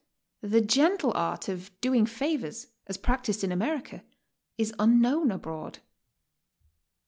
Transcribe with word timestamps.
The 0.41 0.61
gentle 0.61 1.11
art 1.13 1.47
of 1.47 1.69
doing 1.79 2.07
favors, 2.07 2.65
as 2.87 2.97
practiced 2.97 3.43
in 3.43 3.51
America, 3.51 4.03
is 4.57 4.73
unknown 4.79 5.31
abro«ad. 5.31 5.77